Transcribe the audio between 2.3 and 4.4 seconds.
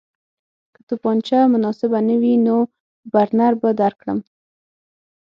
نو برنر به درکړم